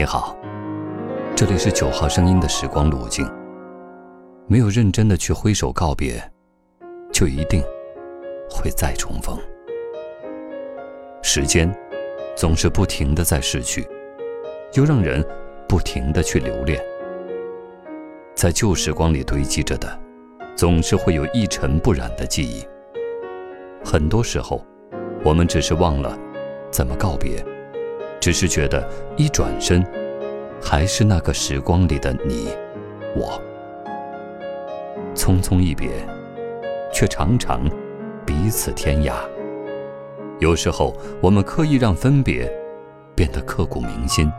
[0.00, 0.34] 你好，
[1.36, 3.30] 这里是九号声音的时光路径。
[4.46, 6.18] 没有认真的去挥手告别，
[7.12, 7.62] 就一定
[8.48, 9.36] 会再重逢。
[11.20, 11.70] 时间
[12.34, 13.86] 总是不停的在逝去，
[14.72, 15.22] 又让人
[15.68, 16.82] 不停的去留恋。
[18.34, 20.00] 在旧时光里堆积着的，
[20.56, 22.66] 总是会有一尘不染的记忆。
[23.84, 24.64] 很多时候，
[25.22, 26.18] 我们只是忘了
[26.70, 27.44] 怎么告别。
[28.20, 29.84] 只是觉得一转身，
[30.62, 32.48] 还是那个时光里的你，
[33.16, 33.40] 我。
[35.14, 35.90] 匆匆一别，
[36.92, 37.62] 却常常
[38.26, 39.14] 彼此天涯。
[40.38, 42.50] 有时候，我们刻意让分别
[43.14, 44.30] 变得刻骨铭心，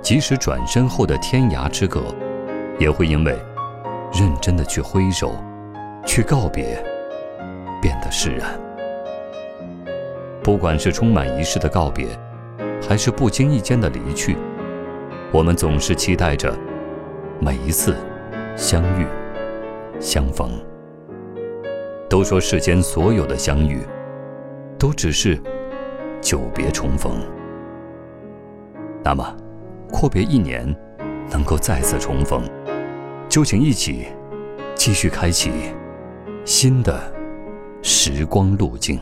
[0.00, 2.02] 即使转身后的天涯之隔，
[2.78, 3.36] 也会因为
[4.12, 5.34] 认真的去挥手、
[6.06, 6.82] 去告别，
[7.82, 8.58] 变得释然。
[10.42, 12.06] 不管是充满仪式的告别。
[12.88, 14.36] 还是不经意间的离去，
[15.32, 16.54] 我们总是期待着
[17.40, 17.96] 每一次
[18.56, 19.06] 相遇、
[19.98, 20.50] 相逢。
[22.08, 23.80] 都说世间所有的相遇，
[24.78, 25.40] 都只是
[26.20, 27.18] 久别重逢。
[29.02, 29.34] 那么，
[29.90, 30.72] 阔别一年，
[31.30, 32.42] 能够再次重逢，
[33.28, 34.06] 就请一起
[34.74, 35.50] 继续开启
[36.44, 37.00] 新的
[37.82, 39.00] 时光路径。